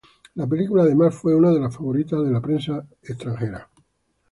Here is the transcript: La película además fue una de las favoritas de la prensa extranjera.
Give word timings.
La 0.33 0.47
película 0.47 0.81
además 0.81 1.13
fue 1.13 1.35
una 1.35 1.51
de 1.51 1.59
las 1.59 1.75
favoritas 1.77 2.23
de 2.23 2.31
la 2.31 2.41
prensa 2.41 2.83
extranjera. 3.03 3.69